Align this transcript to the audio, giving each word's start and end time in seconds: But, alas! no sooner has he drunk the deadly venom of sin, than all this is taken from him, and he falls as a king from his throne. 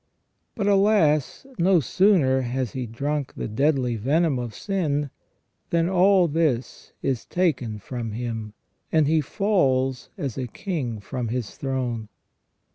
But, 0.55 0.65
alas! 0.65 1.45
no 1.59 1.79
sooner 1.79 2.41
has 2.41 2.71
he 2.71 2.87
drunk 2.87 3.35
the 3.37 3.47
deadly 3.47 3.97
venom 3.97 4.39
of 4.39 4.55
sin, 4.55 5.11
than 5.69 5.87
all 5.87 6.27
this 6.27 6.91
is 7.03 7.23
taken 7.25 7.77
from 7.77 8.13
him, 8.13 8.53
and 8.91 9.05
he 9.05 9.21
falls 9.21 10.09
as 10.17 10.39
a 10.39 10.47
king 10.47 10.99
from 11.01 11.27
his 11.27 11.55
throne. 11.55 12.09